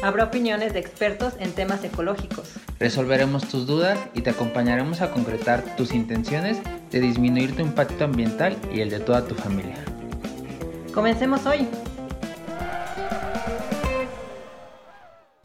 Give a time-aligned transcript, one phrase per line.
[0.00, 2.52] Habrá opiniones de expertos en temas ecológicos.
[2.78, 6.58] Resolveremos tus dudas y te acompañaremos a concretar tus intenciones
[6.90, 9.76] de disminuir tu impacto ambiental y el de toda tu familia.
[10.94, 11.66] Comencemos hoy.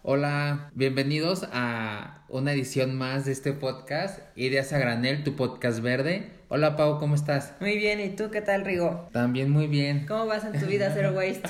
[0.05, 6.29] Hola, bienvenidos a una edición más de este podcast, Ideas a Granel, tu podcast verde.
[6.49, 7.53] Hola Pau, ¿cómo estás?
[7.61, 9.07] Muy bien, ¿y tú qué tal, Rigo?
[9.13, 10.05] También muy bien.
[10.05, 11.43] ¿Cómo vas en tu vida Zero Waste?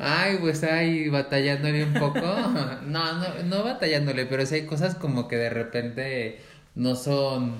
[0.00, 2.18] Ay, pues ahí batallándole un poco.
[2.18, 6.40] No, no, no batallándole, pero sí hay cosas como que de repente
[6.74, 7.54] no son,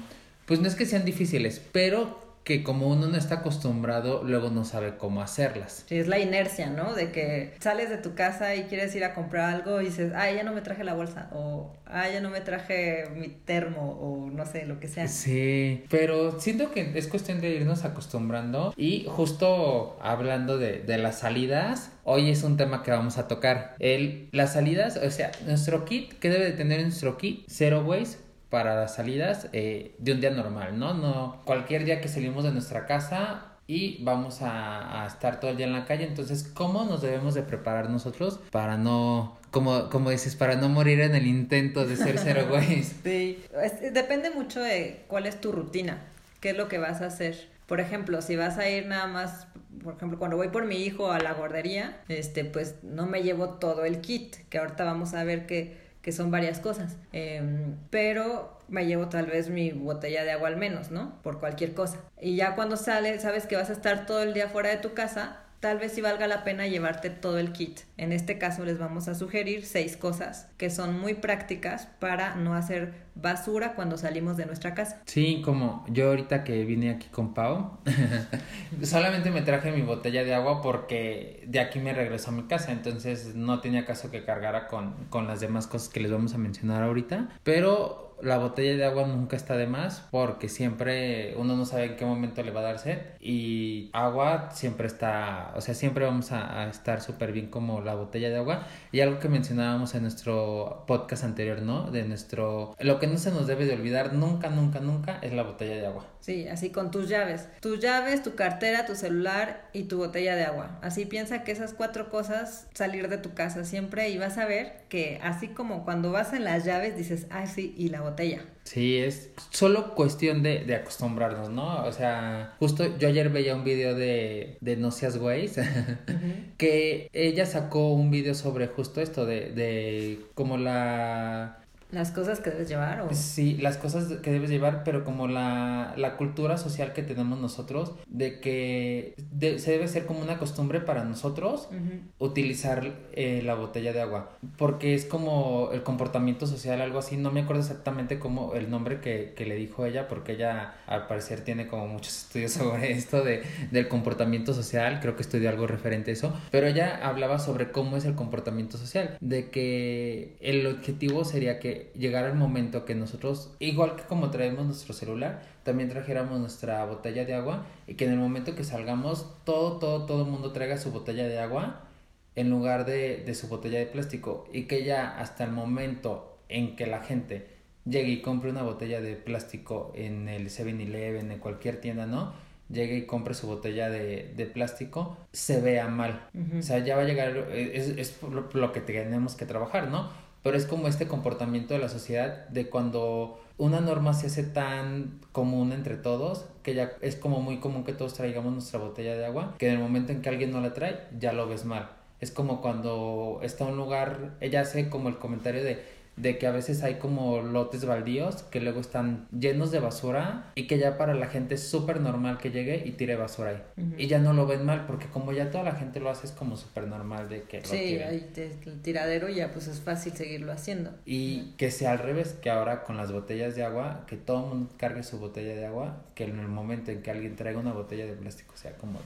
[0.46, 4.64] pues no es que sean difíciles, pero que como uno no está acostumbrado, luego no
[4.64, 5.84] sabe cómo hacerlas.
[5.86, 6.94] Sí, es la inercia, ¿no?
[6.94, 10.36] De que sales de tu casa y quieres ir a comprar algo y dices, ay,
[10.36, 14.30] ya no me traje la bolsa, o ay, ya no me traje mi termo, o
[14.30, 15.06] no sé, lo que sea.
[15.06, 21.20] Sí, pero siento que es cuestión de irnos acostumbrando y justo hablando de, de las
[21.20, 23.76] salidas, hoy es un tema que vamos a tocar.
[23.78, 27.44] El, las salidas, o sea, nuestro kit, ¿qué debe de tener nuestro kit?
[27.48, 30.92] Zero waste para las salidas eh, de un día normal, ¿no?
[30.92, 35.56] No cualquier día que salimos de nuestra casa y vamos a, a, estar todo el
[35.56, 36.04] día en la calle.
[36.04, 41.00] Entonces, ¿cómo nos debemos de preparar nosotros para no, como, como dices, para no morir
[41.00, 42.84] en el intento de ser cero waste?
[43.02, 46.02] Sí, es, depende mucho de cuál es tu rutina,
[46.40, 47.48] qué es lo que vas a hacer.
[47.66, 49.46] Por ejemplo, si vas a ir nada más,
[49.82, 53.54] por ejemplo, cuando voy por mi hijo a la guardería, este, pues no me llevo
[53.54, 56.96] todo el kit, que ahorita vamos a ver que que son varias cosas.
[57.12, 57.42] Eh,
[57.90, 61.22] pero me llevo tal vez mi botella de agua al menos, ¿no?
[61.22, 61.98] Por cualquier cosa.
[62.20, 64.94] Y ya cuando sales, sabes que vas a estar todo el día fuera de tu
[64.94, 67.80] casa, tal vez sí valga la pena llevarte todo el kit.
[67.96, 72.54] En este caso les vamos a sugerir seis cosas que son muy prácticas para no
[72.54, 75.02] hacer basura cuando salimos de nuestra casa.
[75.06, 77.78] Sí, como yo ahorita que vine aquí con Pau,
[78.82, 82.72] solamente me traje mi botella de agua porque de aquí me regreso a mi casa,
[82.72, 86.38] entonces no tenía caso que cargara con, con las demás cosas que les vamos a
[86.38, 91.66] mencionar ahorita, pero la botella de agua nunca está de más porque siempre uno no
[91.66, 95.74] sabe en qué momento le va a dar sed y agua siempre está, o sea,
[95.74, 99.28] siempre vamos a, a estar súper bien como la botella de agua y algo que
[99.28, 101.90] mencionábamos en nuestro podcast anterior, ¿no?
[101.90, 105.42] De nuestro, lo que no se nos debe de olvidar nunca, nunca, nunca es la
[105.42, 106.06] botella de agua.
[106.20, 110.44] Sí, así con tus llaves, tus llaves, tu cartera, tu celular y tu botella de
[110.44, 110.78] agua.
[110.82, 114.84] Así piensa que esas cuatro cosas salir de tu casa siempre y vas a ver
[114.88, 118.44] que así como cuando vas en las llaves dices, ay sí, y la botella.
[118.62, 121.84] Sí, es solo cuestión de, de acostumbrarnos, ¿no?
[121.84, 126.56] O sea, justo yo ayer veía un video de, de No Seas uh -huh.
[126.56, 131.58] que ella sacó un video sobre justo esto, de, de como la...
[131.92, 133.12] Las cosas que debes llevar o...
[133.12, 137.92] Sí, las cosas que debes llevar, pero como la, la cultura social que tenemos nosotros,
[138.06, 142.00] de que de, se debe ser como una costumbre para nosotros uh -huh.
[142.18, 147.30] utilizar eh, la botella de agua, porque es como el comportamiento social, algo así, no
[147.30, 151.42] me acuerdo exactamente cómo el nombre que, que le dijo ella, porque ella al parecer
[151.44, 156.10] tiene como muchos estudios sobre esto de, del comportamiento social, creo que estudió algo referente
[156.10, 161.26] a eso, pero ella hablaba sobre cómo es el comportamiento social, de que el objetivo
[161.26, 166.38] sería que llegar el momento que nosotros, igual que como traemos nuestro celular, también trajéramos
[166.40, 170.30] nuestra botella de agua y que en el momento que salgamos, todo, todo, todo el
[170.30, 171.88] mundo traiga su botella de agua
[172.34, 176.76] en lugar de, de su botella de plástico y que ya hasta el momento en
[176.76, 177.46] que la gente
[177.84, 182.32] llegue y compre una botella de plástico en el 7-Eleven, en cualquier tienda, ¿no?
[182.72, 186.28] llegue y compre su botella de, de plástico, se vea mal.
[186.34, 186.58] Uh -huh.
[186.60, 190.10] O sea, ya va a llegar, es, es lo que tenemos que trabajar, ¿no?
[190.42, 195.20] Pero es como este comportamiento de la sociedad de cuando una norma se hace tan
[195.32, 199.24] común entre todos que ya es como muy común que todos traigamos nuestra botella de
[199.24, 201.90] agua que en el momento en que alguien no la trae ya lo ves mal.
[202.20, 205.82] Es como cuando está un lugar ella hace como el comentario de
[206.16, 210.66] de que a veces hay como lotes baldíos que luego están llenos de basura y
[210.66, 213.62] que ya para la gente es súper normal que llegue y tire basura ahí.
[213.76, 213.94] Uh -huh.
[213.98, 216.32] Y ya no lo ven mal porque como ya toda la gente lo hace es
[216.32, 220.52] como súper normal de que lo Sí, ahí el tiradero ya pues es fácil seguirlo
[220.52, 220.90] haciendo.
[221.06, 221.56] Y uh -huh.
[221.56, 224.74] que sea al revés, que ahora con las botellas de agua, que todo el mundo
[224.76, 228.06] cargue su botella de agua, que en el momento en que alguien traiga una botella
[228.06, 229.00] de plástico sea como...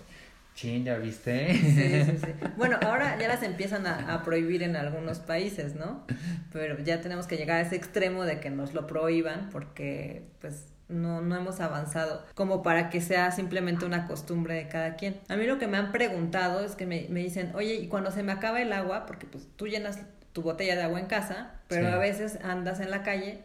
[0.56, 1.54] Chin, ¿ya viste?
[1.54, 2.32] Sí, sí, sí.
[2.56, 6.06] Bueno, ahora ya las empiezan a, a, prohibir en algunos países, ¿no?
[6.50, 10.64] Pero ya tenemos que llegar a ese extremo de que nos lo prohíban porque, pues,
[10.88, 15.20] no, no hemos avanzado como para que sea simplemente una costumbre de cada quien.
[15.28, 18.10] A mí lo que me han preguntado es que me, me dicen, oye, y cuando
[18.10, 20.00] se me acaba el agua, porque pues tú llenas
[20.32, 23.42] tu botella de agua en casa, pero a veces andas en la calle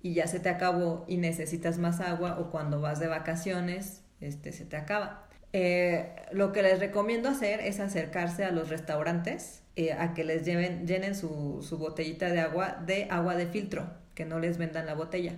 [0.00, 4.52] y ya se te acabó y necesitas más agua o cuando vas de vacaciones, este,
[4.52, 5.28] se te acaba.
[5.52, 10.44] Eh, lo que les recomiendo hacer es acercarse a los restaurantes eh, a que les
[10.44, 14.84] lleven, llenen su, su botellita de agua de agua de filtro que no les vendan
[14.84, 15.36] la botella.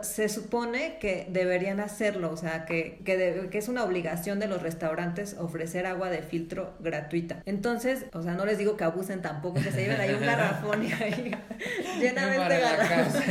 [0.00, 4.62] se supone que deberían hacerlo, o sea, que, que, que, es una obligación de los
[4.62, 7.42] restaurantes ofrecer agua de filtro gratuita.
[7.44, 10.82] Entonces, o sea, no les digo que abusen tampoco, que se lleven ahí un garrafón
[10.84, 11.34] y ahí
[12.00, 13.22] llenamente garrafón.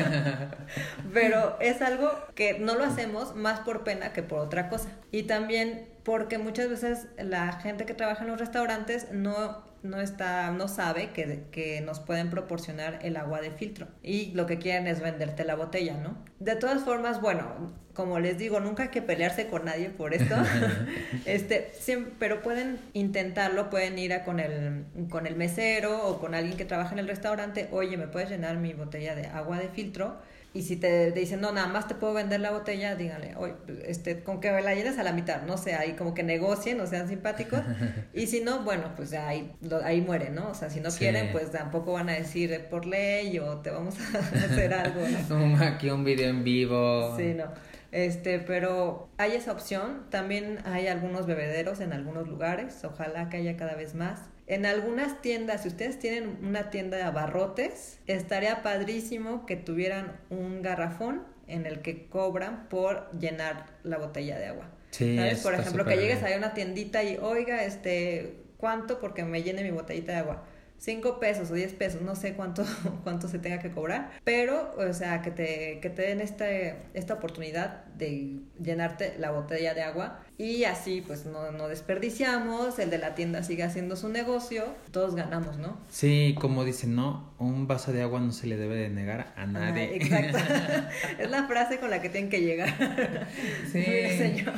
[1.13, 4.89] Pero es algo que no lo hacemos más por pena que por otra cosa.
[5.11, 10.49] Y también porque muchas veces la gente que trabaja en los restaurantes no no está,
[10.51, 14.87] no sabe que, que, nos pueden proporcionar el agua de filtro y lo que quieren
[14.87, 16.17] es venderte la botella, ¿no?
[16.39, 20.35] De todas formas, bueno, como les digo, nunca hay que pelearse con nadie por esto,
[21.25, 21.71] este,
[22.17, 26.65] pero pueden intentarlo, pueden ir a con el, con el mesero o con alguien que
[26.65, 30.17] trabaja en el restaurante, oye, ¿me puedes llenar mi botella de agua de filtro?
[30.55, 33.55] Y si te, dicen, no, nada más te puedo vender la botella, díganle, oye,
[33.87, 36.85] este, con que la llenes a la mitad, no sé, ahí como que negocien o
[36.85, 37.61] sean simpáticos.
[38.13, 39.51] y si no, bueno, pues ahí,
[39.83, 40.49] ahí mueren, ¿no?
[40.49, 43.95] O sea, si no quieren, pues tampoco van a decir por ley o te vamos
[43.99, 45.01] a hacer algo.
[45.29, 45.57] ¿no?
[45.63, 47.17] Aquí un video en vivo.
[47.17, 47.45] Sí, no.
[47.91, 50.03] Este, pero hay esa opción.
[50.11, 52.83] También hay algunos bebederos en algunos lugares.
[52.83, 54.19] Ojalá que haya cada vez más.
[54.45, 60.61] En algunas tiendas, si ustedes tienen una tienda de abarrotes, estaría padrísimo que tuvieran un
[60.61, 64.69] garrafón en el que cobran por llenar la botella de agua.
[64.91, 65.39] Sí, ¿Sabes?
[65.41, 68.99] Por ejemplo, que llegues a una tiendita y, oiga, este, ¿cuánto?
[68.99, 70.45] Porque me llene mi botellita de agua.
[70.83, 72.65] 5 pesos o 10 pesos, no sé cuánto,
[73.03, 77.13] cuánto se tenga que cobrar, pero, o sea, que te, que te den este, esta
[77.13, 82.97] oportunidad de llenarte la botella de agua y así pues no, no desperdiciamos, el de
[82.97, 85.77] la tienda sigue haciendo su negocio, todos ganamos, ¿no?
[85.89, 87.31] Sí, como dicen, ¿no?
[87.39, 89.95] Un vaso de agua no se le debe de negar a nadie.
[89.95, 90.37] exacto.
[91.17, 93.27] es la frase con la que tienen que llegar.
[93.71, 93.83] Sí.
[93.83, 94.53] señor.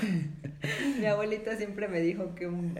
[1.06, 2.80] Mi abuelita siempre me dijo que un,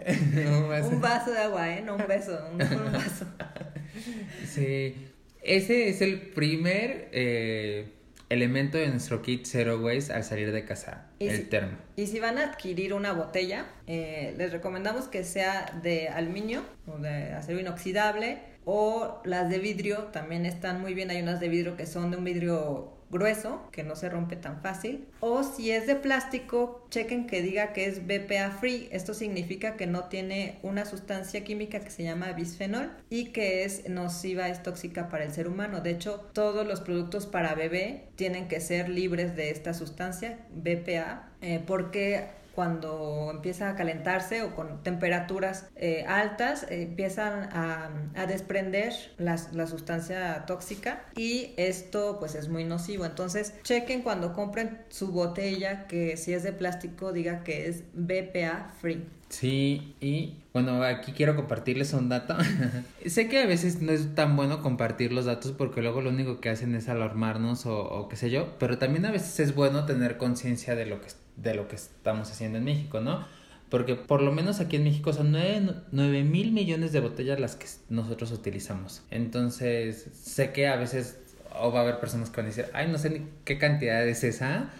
[0.90, 1.30] un, vaso.
[1.30, 1.80] de agua, ¿eh?
[1.80, 3.24] No un beso, un, un vaso.
[4.52, 4.96] Sí.
[5.42, 7.88] Ese es el primer eh,
[8.28, 11.78] elemento de nuestro kit Zero Waste al salir de casa, el termo.
[11.94, 16.98] Y si van a adquirir una botella, eh, les recomendamos que sea de aluminio o
[16.98, 21.10] de acero inoxidable o las de vidrio también están muy bien.
[21.10, 24.60] Hay unas de vidrio que son de un vidrio grueso, que no se rompe tan
[24.60, 25.06] fácil.
[25.20, 28.88] O si es de plástico, chequen que diga que es BPA free.
[28.92, 33.88] Esto significa que no tiene una sustancia química que se llama bisfenol y que es
[33.88, 35.80] nociva, es tóxica para el ser humano.
[35.80, 41.28] De hecho, todos los productos para bebé tienen que ser libres de esta sustancia, BPA,
[41.40, 42.24] eh, porque
[42.56, 47.90] cuando empieza a calentarse o con temperaturas eh, altas, eh, empiezan a,
[48.26, 53.04] desprender la, la, sustancia tóxica y esto pues es muy nocivo.
[53.04, 58.72] Entonces chequen cuando compren su botella que si es de plástico diga que es BPA
[58.80, 59.04] free.
[59.28, 62.36] Sí, y bueno, aquí quiero compartirles un dato.
[63.06, 66.40] sé que a veces no es tan bueno compartir los datos porque luego lo único
[66.40, 69.84] que hacen es alarmarnos o, o qué sé yo, pero también a veces es bueno
[69.84, 73.24] tener conciencia de lo que de lo que estamos haciendo en México, ¿no?
[73.68, 77.66] Porque por lo menos aquí en México son 9, mil millones de botellas las que
[77.88, 79.02] nosotros utilizamos.
[79.10, 81.18] Entonces, sé que a veces
[81.58, 84.06] o va a haber personas que van a decir, ay, no sé ni qué cantidad
[84.06, 84.70] es esa,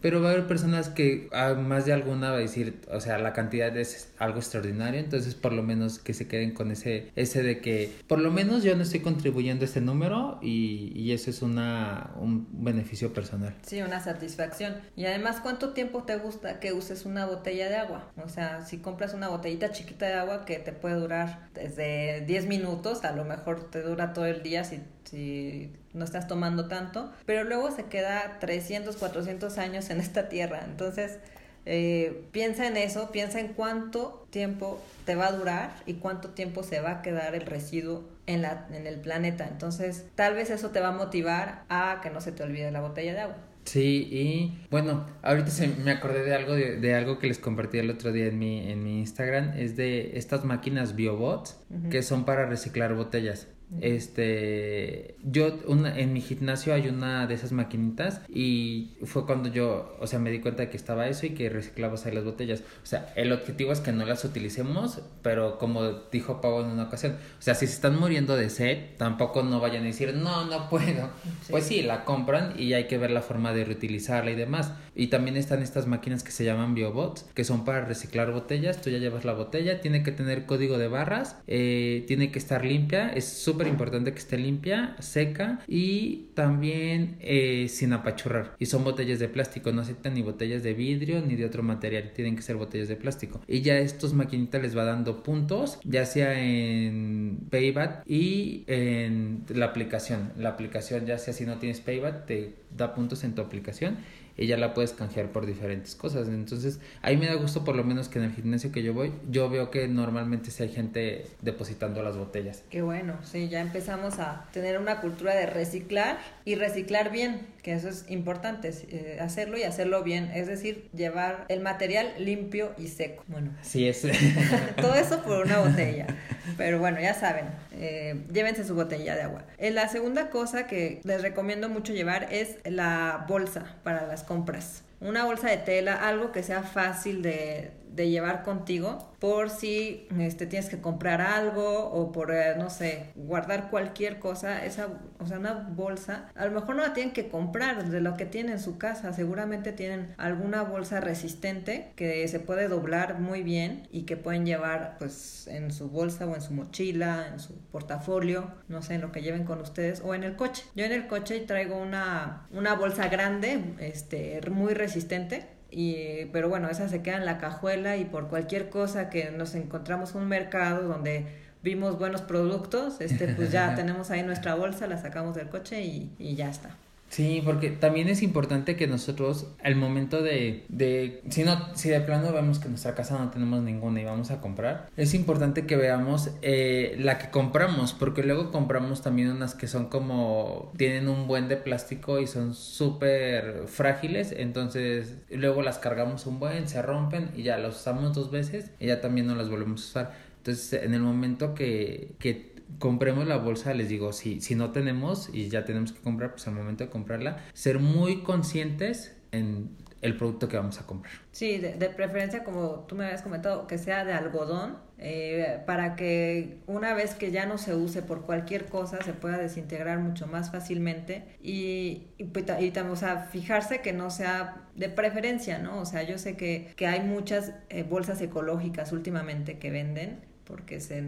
[0.00, 3.18] pero va a haber personas que ah, más de alguna va a decir, o sea,
[3.18, 7.42] la cantidad es algo extraordinario, entonces por lo menos que se queden con ese, ese
[7.42, 11.30] de que por lo menos yo no estoy contribuyendo a este número y, y eso
[11.30, 13.54] es una, un beneficio personal.
[13.62, 14.76] Sí, una satisfacción.
[14.96, 18.10] Y además, ¿cuánto tiempo te gusta que uses una botella de agua?
[18.22, 22.46] O sea, si compras una botellita chiquita de agua que te puede durar desde 10
[22.46, 24.80] minutos, a lo mejor te dura todo el día si,
[25.10, 30.62] si no estás tomando tanto, pero luego se queda 300, 400 años en esta tierra.
[30.64, 31.18] Entonces,
[31.66, 36.62] eh, piensa en eso, piensa en cuánto tiempo te va a durar y cuánto tiempo
[36.62, 39.48] se va a quedar el residuo en, la, en el planeta.
[39.48, 42.80] Entonces, tal vez eso te va a motivar a que no se te olvide la
[42.80, 43.36] botella de agua.
[43.64, 47.90] Sí, y bueno, ahorita se, me acordé de algo, de, algo que les compartí el
[47.90, 52.46] otro día en mi, en mi Instagram, es de estas máquinas BioBots que son para
[52.46, 53.48] reciclar botellas.
[53.80, 59.96] Este, yo una, en mi gimnasio hay una de esas maquinitas y fue cuando yo,
[60.00, 62.60] o sea, me di cuenta de que estaba eso y que reciclabas ahí las botellas.
[62.82, 66.84] O sea, el objetivo es que no las utilicemos, pero como dijo Pau en una
[66.84, 70.44] ocasión, o sea, si se están muriendo de sed, tampoco no vayan a decir, no,
[70.46, 71.10] no puedo.
[71.50, 74.72] Pues sí, la compran y hay que ver la forma de reutilizarla y demás.
[74.94, 78.80] Y también están estas máquinas que se llaman biobots, que son para reciclar botellas.
[78.80, 82.64] Tú ya llevas la botella, tiene que tener código de barras, eh, tiene que estar
[82.64, 88.54] limpia, es súper importante que esté limpia, seca y también eh, sin apachurrar.
[88.58, 92.12] Y son botellas de plástico, no aceptan ni botellas de vidrio ni de otro material,
[92.14, 93.40] tienen que ser botellas de plástico.
[93.46, 99.66] Y ya estos maquinitas les va dando puntos, ya sea en Payback y en la
[99.66, 100.32] aplicación.
[100.38, 103.98] La aplicación, ya sea si no tienes Payback, te da puntos en tu aplicación
[104.40, 106.26] y ya la puedes canjear por diferentes cosas.
[106.28, 109.12] Entonces, ahí me da gusto por lo menos que en el gimnasio que yo voy,
[109.28, 112.64] yo veo que normalmente sí hay gente depositando las botellas.
[112.70, 117.74] Qué bueno, sí, ya empezamos a tener una cultura de reciclar y reciclar bien, que
[117.74, 122.88] eso es importante, eh, hacerlo y hacerlo bien, es decir, llevar el material limpio y
[122.88, 123.22] seco.
[123.28, 124.06] Bueno, sí es.
[124.80, 126.06] todo eso por una botella.
[126.56, 129.44] Pero bueno, ya saben, eh, llévense su botella de agua.
[129.58, 134.82] Eh, la segunda cosa que les recomiendo mucho llevar es la bolsa para las compras.
[135.00, 140.46] Una bolsa de tela, algo que sea fácil de, de llevar contigo por si este,
[140.46, 145.38] tienes que comprar algo o por, eh, no sé, guardar cualquier cosa, esa, o sea,
[145.38, 148.60] una bolsa, a lo mejor no la tienen que comprar de lo que tienen en
[148.60, 154.16] su casa, seguramente tienen alguna bolsa resistente que se puede doblar muy bien y que
[154.16, 158.94] pueden llevar pues en su bolsa o en su mochila, en su portafolio, no sé,
[158.94, 160.64] en lo que lleven con ustedes o en el coche.
[160.74, 166.68] Yo en el coche traigo una, una bolsa grande, este, muy resistente y, pero bueno,
[166.68, 170.86] esa se queda en la cajuela y por cualquier cosa que nos encontramos un mercado
[170.88, 171.26] donde
[171.62, 176.12] vimos buenos productos, este, pues ya tenemos ahí nuestra bolsa, la sacamos del coche y,
[176.18, 176.76] y ya está.
[177.10, 182.00] Sí, porque también es importante que nosotros, al momento de, de, si no, si de
[182.00, 185.76] plano vemos que nuestra casa no tenemos ninguna y vamos a comprar, es importante que
[185.76, 191.26] veamos eh, la que compramos, porque luego compramos también unas que son como, tienen un
[191.26, 197.32] buen de plástico y son súper frágiles, entonces luego las cargamos un buen, se rompen
[197.34, 200.30] y ya las usamos dos veces y ya también no las volvemos a usar.
[200.40, 205.30] Entonces, en el momento que, que compremos la bolsa, les digo, si, si no tenemos
[205.32, 210.16] y ya tenemos que comprar, pues al momento de comprarla, ser muy conscientes en el
[210.16, 211.12] producto que vamos a comprar.
[211.30, 216.58] Sí, de, preferencia, como tú me habías comentado, que sea de algodón, eh, para que
[216.66, 220.50] una vez que ya no se use por cualquier cosa, se pueda desintegrar mucho más
[220.50, 225.80] fácilmente y, y, pues, también, o sea, fijarse que no sea de preferencia, ¿no?
[225.80, 230.80] O sea, yo sé que, que hay muchas eh, bolsas ecológicas últimamente que venden porque
[230.80, 231.02] se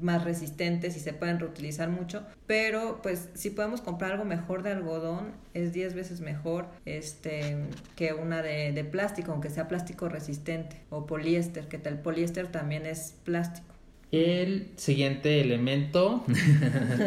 [0.00, 4.72] más resistentes y se pueden reutilizar mucho, pero pues si podemos comprar algo mejor de
[4.72, 7.56] algodón es 10 veces mejor este
[7.96, 12.86] que una de, de plástico, aunque sea plástico resistente o poliéster, que el poliéster también
[12.86, 13.68] es plástico.
[14.10, 16.24] El siguiente elemento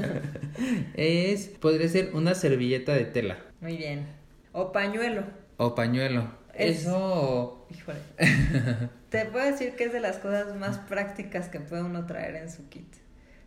[0.93, 3.39] es, podría ser una servilleta de tela.
[3.59, 4.05] Muy bien.
[4.51, 5.23] O pañuelo.
[5.57, 6.29] O pañuelo.
[6.63, 7.67] Eso...
[7.69, 7.99] Híjole.
[9.09, 12.49] Te puedo decir que es de las cosas más prácticas que puede uno traer en
[12.49, 12.95] su kit.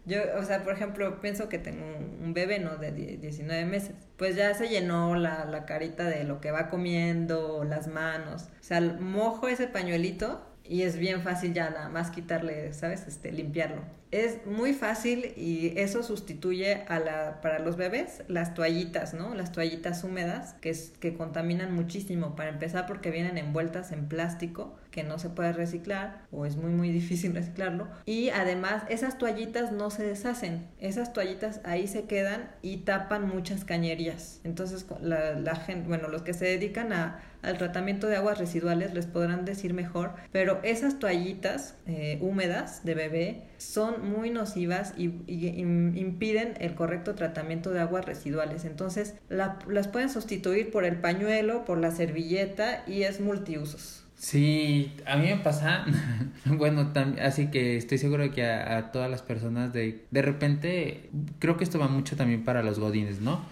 [0.06, 2.76] Yo, o sea, por ejemplo, pienso que tengo un bebé, ¿no?
[2.76, 3.94] De 19 meses.
[4.18, 8.48] Pues ya se llenó la, la carita de lo que va comiendo, las manos.
[8.60, 13.06] O sea, mojo ese pañuelito y es bien fácil ya nada más quitarle, ¿sabes?
[13.06, 13.82] Este, limpiarlo.
[14.14, 19.34] Es muy fácil y eso sustituye a la, para los bebés las toallitas, ¿no?
[19.34, 22.36] Las toallitas húmedas que, que contaminan muchísimo.
[22.36, 26.70] Para empezar porque vienen envueltas en plástico que no se puede reciclar o es muy
[26.70, 32.48] muy difícil reciclarlo y además esas toallitas no se deshacen esas toallitas ahí se quedan
[32.62, 37.58] y tapan muchas cañerías entonces la, la gente bueno los que se dedican a, al
[37.58, 43.42] tratamiento de aguas residuales les podrán decir mejor pero esas toallitas eh, húmedas de bebé
[43.58, 48.64] son muy nocivas y, impiden el correcto tratamiento de aguas residuales.
[48.64, 54.03] Entonces las pueden sustituir por el pañuelo, por la servilleta y es multiusos.
[54.16, 55.84] Sí, a mí me pasa,
[56.46, 61.56] bueno, así que estoy seguro de que a, todas las personas de, de repente, creo
[61.56, 63.44] que esto va mucho también para los godines, ¿no?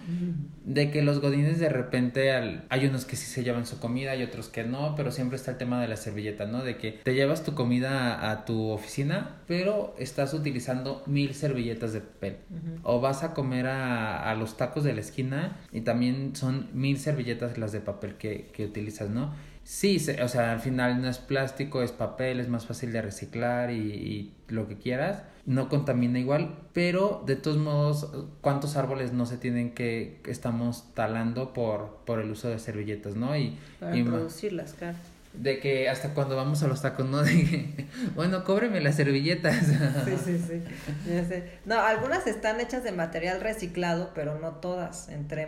[0.65, 4.15] De que los godines de repente, al, hay unos que sí se llevan su comida
[4.15, 6.63] y otros que no, pero siempre está el tema de la servilleta, ¿no?
[6.63, 12.01] De que te llevas tu comida a, tu oficina, pero estás utilizando mil servilletas de
[12.01, 12.37] papel.
[12.83, 16.97] O vas a comer a, a, los tacos de la esquina y también son mil
[16.97, 19.33] servilletas las de papel que, que utilizas, ¿no?
[19.63, 23.71] Sí, o sea, al final no es plástico, es papel, es más fácil de reciclar
[23.71, 25.23] y, y, lo que quieras.
[25.45, 31.53] No contamina igual, pero de todos modos, ¿cuántos árboles no se tienen que, estamos talando
[31.53, 33.35] por, por el uso de servilletas, no?
[33.37, 34.97] Y, Para y producirlas, claro
[35.33, 37.21] de que hasta cuando vamos a los tacos, ¿no?
[37.23, 39.65] De bueno, cóbreme las servilletas.
[40.05, 40.63] Sí, sí, sí.
[41.07, 41.59] Ya sé.
[41.65, 45.09] No, algunas están hechas de material reciclado, pero no todas.
[45.09, 45.47] Entre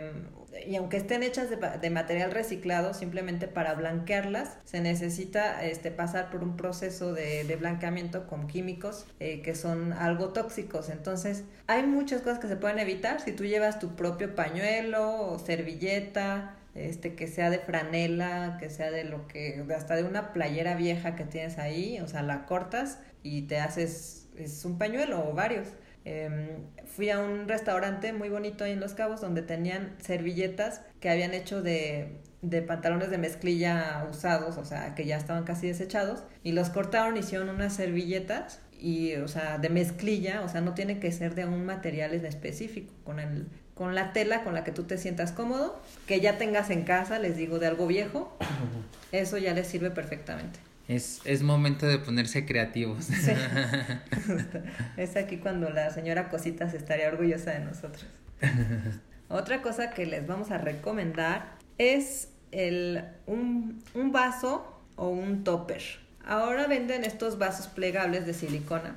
[0.66, 6.42] y aunque estén hechas de, material reciclado, simplemente para blanquearlas se necesita este, pasar por
[6.42, 10.88] un proceso de, de blanqueamiento con químicos eh, que son algo tóxicos.
[10.88, 15.38] Entonces, hay muchas cosas que se pueden evitar si tú llevas tu propio pañuelo o
[15.38, 20.74] servilleta este que sea de franela, que sea de lo que, hasta de una playera
[20.76, 25.32] vieja que tienes ahí, o sea, la cortas y te haces, es un pañuelo o
[25.32, 25.68] varios.
[26.08, 26.46] Em,
[26.84, 31.34] fui a un restaurante muy bonito ahí en Los Cabos donde tenían servilletas que habían
[31.34, 36.52] hecho de, de pantalones de mezclilla usados, o sea, que ya estaban casi desechados, y
[36.52, 41.10] los cortaron, hicieron unas servilletas y, o sea, de mezclilla, o sea, no tiene que
[41.10, 44.84] ser de un material en específico, con el con la tela con la que tú
[44.84, 48.34] te sientas cómodo, que ya tengas en casa, les digo, de algo viejo,
[49.12, 50.60] eso ya les sirve perfectamente.
[50.88, 53.06] Es, es momento de ponerse creativos.
[53.06, 53.32] Sí.
[54.96, 58.06] es aquí cuando la señora Cositas estaría orgullosa de nosotros.
[59.28, 65.82] Otra cosa que les vamos a recomendar es el, un, un vaso o un topper.
[66.24, 68.96] Ahora venden estos vasos plegables de silicona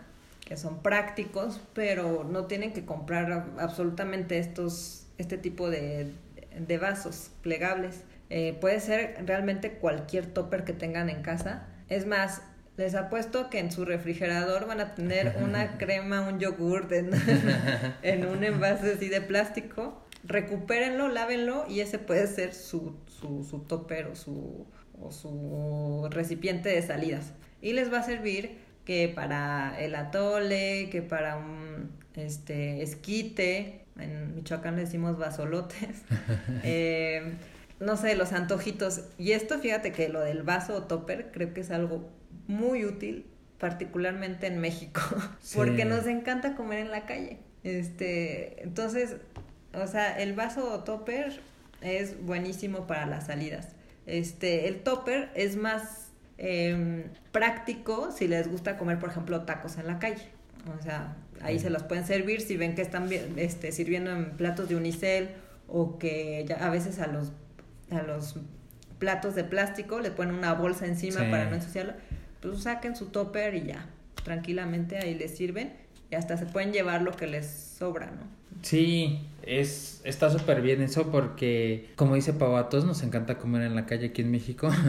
[0.49, 6.11] que son prácticos, pero no tienen que comprar absolutamente estos, este tipo de,
[6.57, 8.03] de vasos plegables.
[8.31, 11.67] Eh, puede ser realmente cualquier topper que tengan en casa.
[11.89, 12.41] Es más,
[12.77, 17.09] les apuesto que en su refrigerador van a tener una crema, un yogur en,
[18.01, 20.05] en un envase así de plástico.
[20.23, 24.67] Recupérenlo, lávenlo y ese puede ser su, su, su topper o su,
[24.99, 27.33] o su recipiente de salidas.
[27.61, 34.35] Y les va a servir que para el atole, que para un este, esquite, en
[34.35, 36.03] Michoacán le decimos basolotes,
[36.63, 37.33] eh,
[37.79, 39.01] no sé, los antojitos.
[39.17, 42.09] Y esto, fíjate que lo del vaso o topper creo que es algo
[42.47, 43.25] muy útil,
[43.57, 45.01] particularmente en México,
[45.55, 47.39] porque nos encanta comer en la calle.
[47.63, 49.17] Este, entonces,
[49.73, 51.41] o sea, el vaso o topper
[51.81, 53.69] es buenísimo para las salidas.
[54.05, 59.87] Este, el topper es más eh, práctico si les gusta comer, por ejemplo, tacos en
[59.87, 60.29] la calle.
[60.77, 64.69] O sea, ahí se los pueden servir si ven que están este, sirviendo en platos
[64.69, 65.29] de unicel
[65.67, 67.31] o que ya a veces a los,
[67.91, 68.35] a los
[68.97, 71.93] platos de plástico le ponen una bolsa encima para no ensuciarlo.
[72.41, 73.85] Pues saquen su topper y ya,
[74.23, 75.73] tranquilamente ahí les sirven
[76.11, 78.39] y hasta se pueden llevar lo que les sobra, ¿no?
[78.61, 83.61] Sí, es, está súper bien eso porque, como dice Pau, a todos nos encanta comer
[83.61, 84.69] en la calle aquí en México.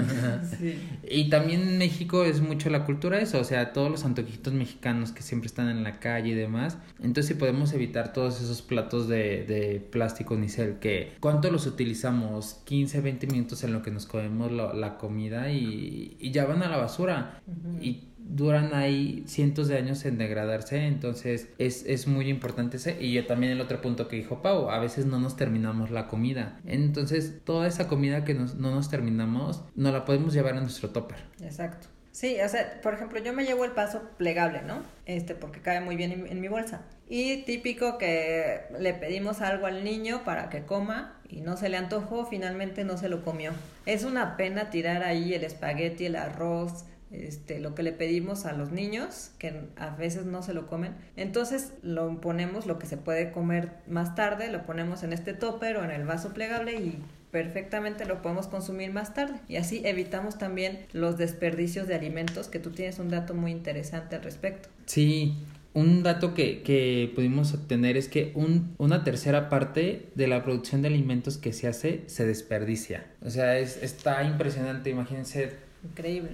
[0.58, 0.78] Sí.
[1.08, 5.12] y también en México es mucho la cultura eso, o sea, todos los antojitos mexicanos
[5.12, 6.78] que siempre están en la calle y demás.
[6.98, 12.60] Entonces, si podemos evitar todos esos platos de, de plástico nicel, que ¿cuánto los utilizamos?
[12.64, 16.68] 15, 20 minutos en lo que nos comemos la comida y, y, ya van a
[16.68, 17.40] la basura.
[17.80, 22.96] Y duran ahí cientos de años en degradarse, entonces es, es muy importante ese.
[23.00, 26.08] Y yo también el otro punto que dijo Pau, a veces no nos terminamos la
[26.08, 26.60] comida.
[26.64, 31.18] Entonces toda esa comida que no nos terminamos, no la podemos llevar a nuestro topper.
[31.42, 31.88] Exacto.
[32.12, 34.82] Sí, o sea, por ejemplo, yo me llevo el paso plegable, ¿no?
[35.06, 36.82] Este, porque cae muy bien en, mi bolsa.
[37.08, 41.76] Y típico que le pedimos algo al niño para que coma y no se le
[41.76, 43.52] antojó, finalmente no se lo comió.
[43.86, 48.52] Es una pena tirar ahí el espagueti, el arroz, este, lo que le pedimos a
[48.52, 50.94] los niños, que a veces no se lo comen.
[51.16, 55.76] Entonces lo ponemos, lo que se puede comer más tarde, lo ponemos en este topper
[55.76, 56.98] o en el vaso plegable y
[57.30, 59.40] perfectamente lo podemos consumir más tarde.
[59.48, 64.16] Y así evitamos también los desperdicios de alimentos, que tú tienes un dato muy interesante
[64.16, 64.68] al respecto.
[64.86, 65.34] Sí,
[65.74, 70.82] un dato que, que pudimos obtener es que un, una tercera parte de la producción
[70.82, 73.06] de alimentos que se hace se desperdicia.
[73.24, 75.52] O sea, es, está impresionante, imagínense.
[75.84, 76.30] Increíble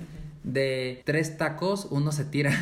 [0.47, 2.53] de tres tacos uno se tira.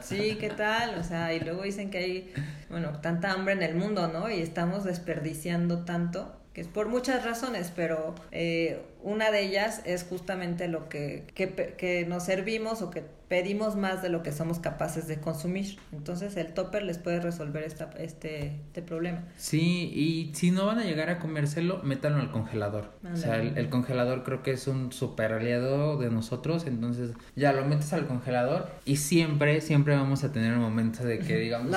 [0.02, 0.98] Sí, ¿qué tal?
[0.98, 2.32] O sea, y luego dicen que hay,
[2.70, 4.30] bueno, tanta hambre en el mundo, ¿no?
[4.30, 10.04] Y estamos desperdiciando tanto que es por muchas razones, pero eh, una de ellas es
[10.04, 14.60] justamente lo que, que, que, nos servimos o que pedimos más de lo que somos
[14.60, 15.78] capaces de consumir.
[15.92, 19.24] Entonces el topper les puede resolver esta, este, este problema.
[19.36, 22.92] Sí, y si no van a llegar a comérselo, métanlo al congelador.
[23.12, 27.64] O sea, el, congelador creo que es un super aliado de nosotros, entonces ya lo
[27.64, 31.72] metes al congelador y siempre, siempre vamos a tener un momento de que digamos,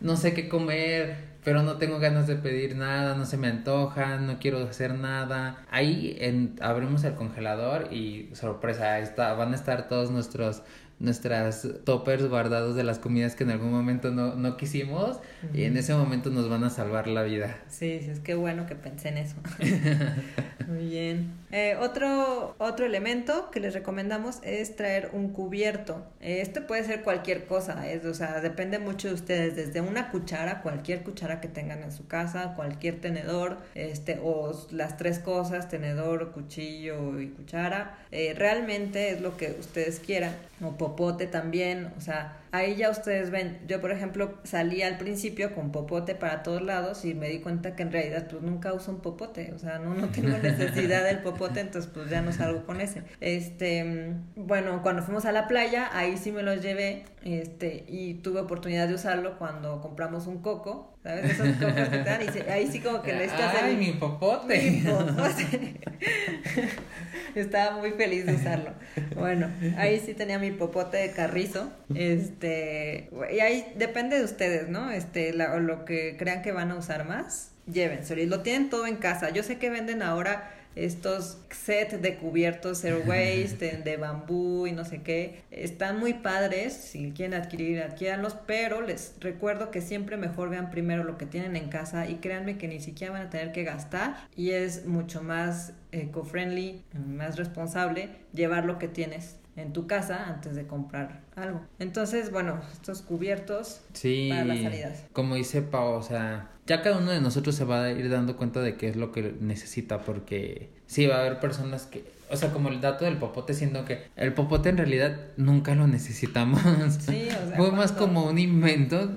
[0.00, 4.18] no sé qué comer pero no tengo ganas de pedir nada, no se me antoja,
[4.18, 5.64] no quiero hacer nada.
[5.70, 10.62] Ahí en, abrimos el congelador y sorpresa, está, van a estar todos nuestros
[11.02, 15.18] nuestras toppers guardados de las comidas que en algún momento no, no quisimos
[15.52, 17.58] y en ese momento nos van a salvar la vida.
[17.68, 19.34] Sí, sí, es que bueno que pensé en eso.
[20.68, 21.32] Muy bien.
[21.50, 26.06] Eh, otro, otro elemento que les recomendamos es traer un cubierto.
[26.20, 30.62] Este puede ser cualquier cosa, es, o sea, depende mucho de ustedes, desde una cuchara,
[30.62, 36.30] cualquier cuchara que tengan en su casa, cualquier tenedor, este, o las tres cosas, tenedor,
[36.30, 37.98] cuchillo y cuchara.
[38.12, 40.32] Eh, realmente es lo que ustedes quieran.
[40.62, 45.54] O popote también, o sea, ahí ya ustedes ven, yo por ejemplo salí al principio
[45.54, 48.92] con popote para todos lados y me di cuenta que en realidad pues nunca uso
[48.92, 52.64] un popote, o sea, no, no tengo necesidad del popote, entonces pues ya no salgo
[52.66, 53.02] con ese.
[53.20, 58.40] Este, bueno, cuando fuimos a la playa, ahí sí me los llevé, este, y tuve
[58.40, 61.30] oportunidad de usarlo cuando compramos un coco, ¿sabes?
[61.30, 64.70] Esos cocos que dan, y ahí sí como que le echas ¡Ay, mi popote!
[64.70, 65.80] Mi popote.
[67.34, 68.72] Estaba muy feliz de usarlo.
[69.16, 71.72] Bueno, ahí sí tenía mi popote de carrizo.
[71.94, 74.90] Este, y ahí depende de ustedes, ¿no?
[74.90, 78.22] Este, la, o lo que crean que van a usar más, llévenselo.
[78.22, 79.30] Y lo tienen todo en casa.
[79.30, 84.84] Yo sé que venden ahora estos sets de cubiertos zero waste de, bambú y no
[84.84, 90.48] sé qué están muy padres si quieren adquirir adquiéranlos pero les recuerdo que siempre mejor
[90.48, 93.52] vean primero lo que tienen en casa y créanme que ni siquiera van a tener
[93.52, 99.86] que gastar y es mucho más eco-friendly más responsable llevar lo que tienes en tu
[99.86, 101.60] casa antes de comprar algo.
[101.78, 105.04] Entonces, bueno, estos cubiertos sí, para las salidas.
[105.12, 108.36] Como dice Pau, o sea, ya cada uno de nosotros se va a ir dando
[108.36, 112.36] cuenta de qué es lo que necesita, porque sí va a haber personas que, o
[112.36, 116.62] sea, como el dato del popote, siendo que el popote en realidad nunca lo necesitamos.
[117.00, 119.10] Sí, o sea, Fue más como un invento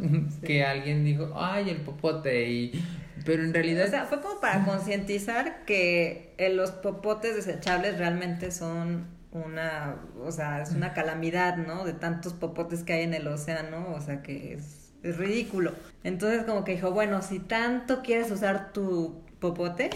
[0.46, 2.84] que alguien dijo, ay, el popote, y
[3.26, 3.88] pero en realidad...
[3.88, 10.62] O sea, fue como para concientizar que los popotes desechables realmente son una, o sea,
[10.62, 11.86] es una calamidad, ¿no?
[11.86, 15.74] De tantos popotes que hay en el océano, o sea, que es, es ridículo.
[16.04, 19.90] Entonces como que dijo, bueno, si tanto quieres usar tu popote,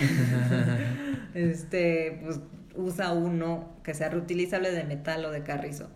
[1.33, 2.39] este, pues
[2.75, 5.89] usa uno que sea reutilizable de metal o de carrizo.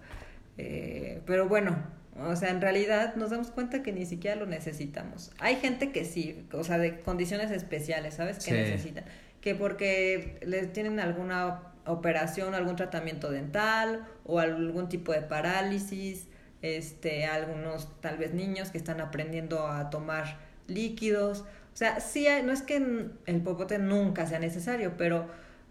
[0.58, 1.76] Eh, pero bueno,
[2.18, 5.32] o sea, en realidad nos damos cuenta que ni siquiera lo necesitamos.
[5.40, 8.44] Hay gente que sí, o sea, de condiciones especiales, ¿sabes?
[8.44, 9.04] Que necesitan.
[9.42, 16.28] Que porque les tienen alguna operación, algún tratamiento dental o algún tipo de parálisis,
[16.62, 21.42] este, algunos tal vez niños que están aprendiendo a tomar líquidos.
[21.74, 25.28] O sea, sí, no es que el popote nunca sea necesario, pero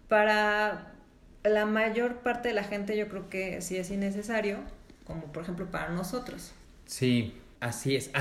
[0.07, 0.93] para
[1.43, 4.59] la mayor parte de la gente yo creo que sí es innecesario,
[5.05, 6.53] como por ejemplo para nosotros.
[6.85, 8.11] Sí, Así es.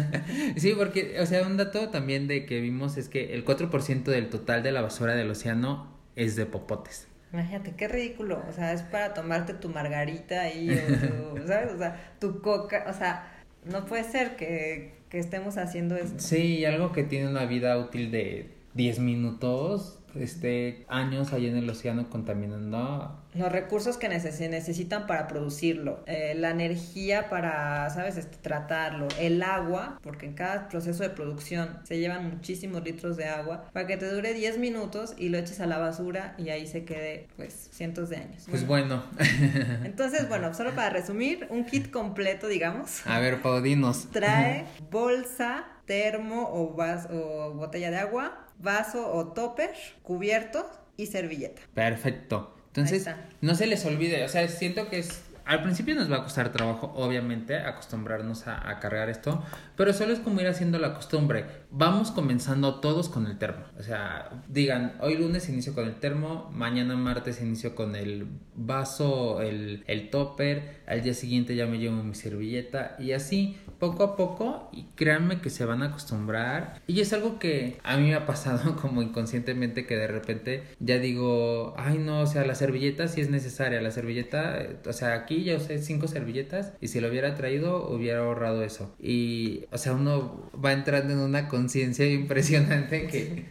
[0.58, 4.28] sí, porque, o sea, un dato también de que vimos es que el 4% del
[4.28, 7.08] total de la basura del océano es de popotes.
[7.32, 8.42] Imagínate, qué ridículo.
[8.48, 11.72] O sea, es para tomarte tu margarita ahí, o ¿sabes?
[11.74, 12.86] O sea, tu coca.
[12.88, 13.30] O sea,
[13.64, 16.18] no puede ser que, que estemos haciendo esto.
[16.18, 21.68] Sí, algo que tiene una vida útil de 10 minutos, este, años ahí en el
[21.68, 23.16] océano contaminando.
[23.34, 29.42] Los recursos que se necesitan para producirlo, eh, la energía para, ¿sabes?, este, tratarlo, el
[29.42, 33.96] agua, porque en cada proceso de producción se llevan muchísimos litros de agua, para que
[33.96, 37.68] te dure 10 minutos y lo eches a la basura y ahí se quede, pues,
[37.72, 38.46] cientos de años.
[38.50, 39.04] Pues bueno.
[39.84, 43.06] Entonces, bueno, solo para resumir, un kit completo, digamos.
[43.06, 44.08] A ver, Paudinos.
[44.10, 49.70] Trae bolsa, termo o, vas o botella de agua, vaso o topper,
[50.02, 51.62] cubierto y servilleta.
[51.74, 52.56] Perfecto.
[52.68, 53.08] Entonces,
[53.40, 56.52] no se les olvide, o sea, siento que es al principio nos va a costar
[56.52, 59.42] trabajo, obviamente, acostumbrarnos a, cargar esto,
[59.76, 61.44] pero solo es como ir haciendo la costumbre.
[61.72, 63.64] Vamos comenzando todos con el termo.
[63.76, 69.42] O sea, digan, hoy lunes inicio con el termo, mañana martes inicio con el vaso,
[69.42, 74.16] el, el topper, al día siguiente ya me llevo mi servilleta y así, poco a
[74.16, 76.82] poco, y créanme que se van a acostumbrar.
[76.88, 80.98] Y es algo que a mí me ha pasado como inconscientemente que de repente ya
[80.98, 85.44] digo, ay no, o sea, la servilleta sí es necesaria, la servilleta, o sea, aquí
[85.44, 88.92] ya usé cinco servilletas y si lo hubiera traído hubiera ahorrado eso.
[88.98, 93.44] Y, o sea, uno va entrando en una conciencia impresionante que,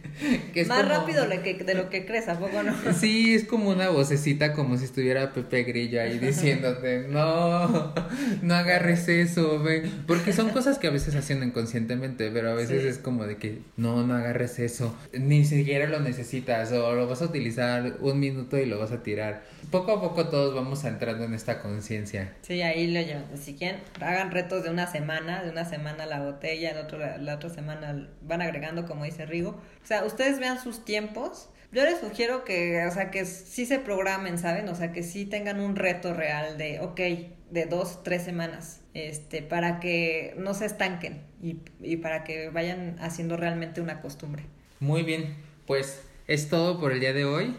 [0.54, 2.74] es Más rápido de, que, de lo que crees, ¿a poco no?
[2.92, 7.29] Sí, es como una vocecita como si estuviera Pepe Grillo ahí diciéndote, no,
[8.42, 12.84] no agarres eso, porque Porque son cosas que a veces hacen inconscientemente, pero a veces
[12.84, 17.22] es como de que no, no agarres eso, ni siquiera lo necesitas o lo vas
[17.22, 19.42] a utilizar un minuto y lo vas a tirar.
[19.70, 22.34] Poco a poco todos vamos entrando en esta conciencia.
[22.42, 23.24] Sí, ahí lo llevan.
[23.36, 27.34] Si quieren, hagan retos de una semana, de una semana la botella, la, otro, la
[27.34, 29.50] otra semana van agregando, como dice Rigo.
[29.50, 33.78] O sea, ustedes vean sus tiempos yo les sugiero que, o sea, que sí se
[33.78, 34.68] programen, ¿saben?
[34.68, 37.00] O sea, que sí tengan un reto real de, ok,
[37.50, 42.96] de dos, tres semanas, este, para que no se estanquen y, y para que vayan
[43.00, 44.44] haciendo realmente una costumbre.
[44.78, 45.34] Muy bien,
[45.66, 47.56] pues es todo por el día de hoy.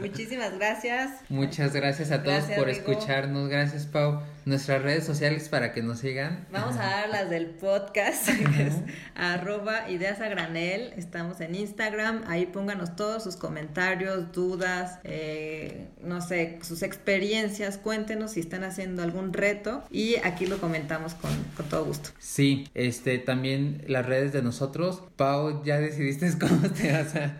[0.00, 1.20] muchísimas gracias.
[1.28, 3.48] Muchas gracias a todos por escucharnos.
[3.48, 4.22] Gracias, Pau.
[4.46, 6.46] Nuestras redes sociales para que nos sigan.
[6.52, 8.74] Vamos a dar las del podcast, que es
[9.16, 10.92] arroba ideas a granel.
[10.96, 12.22] Estamos en Instagram.
[12.28, 17.76] Ahí pónganos todos sus comentarios, dudas, eh, no sé, sus experiencias.
[17.76, 22.10] Cuéntenos si están haciendo algún reto y aquí lo comentamos con, con todo gusto.
[22.20, 25.02] Sí, este también las redes de nosotros.
[25.16, 27.36] Pau, ya decidiste cómo te vas a...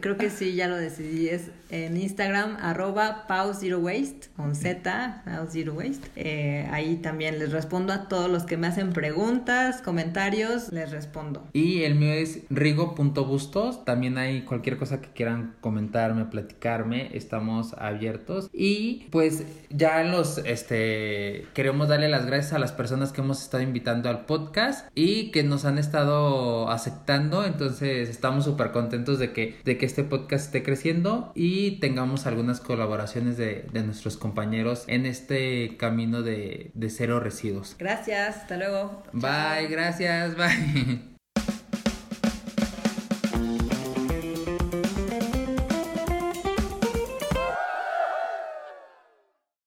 [0.00, 1.28] creo que sí, ya lo decidí.
[1.28, 3.26] Es en Instagram, arroba
[3.58, 6.08] Zero Waste, con Z, Pau Zero Waste.
[6.14, 11.44] Eh, ahí también les respondo a todos los que me hacen preguntas, comentarios, les respondo.
[11.52, 13.84] Y el mío es rigo.bustos.
[13.84, 18.48] También hay cualquier cosa que quieran comentarme, platicarme, estamos abiertos.
[18.52, 23.62] Y pues ya los, este, queremos darle las gracias a las personas que hemos estado
[23.62, 27.44] invitando al podcast y que nos han estado aceptando.
[27.44, 32.60] Entonces estamos súper contentos de que, de que este podcast esté creciendo y tengamos algunas
[32.60, 37.76] colaboraciones de, de nuestros compañeros en este camino de, de cero residuos.
[37.78, 39.02] Gracias, hasta luego.
[39.12, 40.98] Bye, gracias, bye.